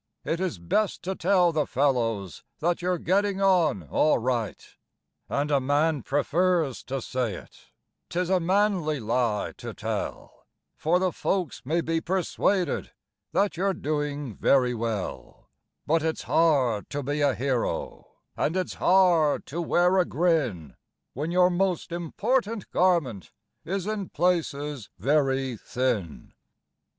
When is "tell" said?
1.13-1.51, 9.75-10.47